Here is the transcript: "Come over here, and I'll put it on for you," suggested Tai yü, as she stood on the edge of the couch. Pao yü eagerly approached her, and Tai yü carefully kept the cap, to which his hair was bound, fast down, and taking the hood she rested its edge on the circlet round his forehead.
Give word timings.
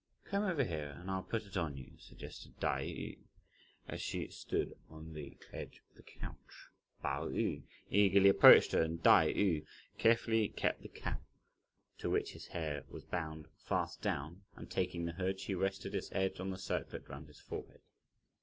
"Come 0.25 0.45
over 0.45 0.63
here, 0.63 0.97
and 0.99 1.11
I'll 1.11 1.21
put 1.21 1.45
it 1.45 1.55
on 1.55 1.73
for 1.73 1.77
you," 1.77 1.91
suggested 1.99 2.59
Tai 2.59 2.85
yü, 2.85 3.19
as 3.87 4.01
she 4.01 4.27
stood 4.29 4.73
on 4.89 5.13
the 5.13 5.37
edge 5.53 5.79
of 5.91 5.95
the 5.95 6.01
couch. 6.01 6.69
Pao 7.03 7.27
yü 7.29 7.61
eagerly 7.91 8.27
approached 8.29 8.71
her, 8.71 8.81
and 8.81 9.03
Tai 9.03 9.31
yü 9.31 9.63
carefully 9.99 10.49
kept 10.49 10.81
the 10.81 10.87
cap, 10.89 11.21
to 11.99 12.09
which 12.09 12.31
his 12.33 12.47
hair 12.47 12.83
was 12.89 13.05
bound, 13.05 13.45
fast 13.59 14.01
down, 14.01 14.41
and 14.55 14.71
taking 14.71 15.05
the 15.05 15.11
hood 15.11 15.39
she 15.39 15.53
rested 15.53 15.93
its 15.93 16.09
edge 16.13 16.39
on 16.39 16.49
the 16.49 16.57
circlet 16.57 17.07
round 17.07 17.27
his 17.27 17.39
forehead. 17.39 17.81